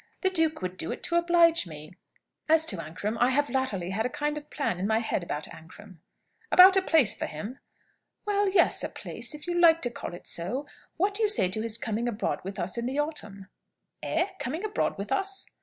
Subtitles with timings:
[0.21, 1.93] The duke would do it to oblige me.
[2.49, 5.43] As to Ancram, I have latterly had a kind of plan in my head about
[5.49, 5.99] Ancram."
[6.51, 7.59] "About a place for him?"
[8.25, 10.65] "Well, yes; a place, if you like to call it so.
[10.97, 13.45] What do you say to his coming abroad with us in the autumn?"
[14.01, 14.25] "Eh!
[14.39, 15.45] Coming abroad with us?"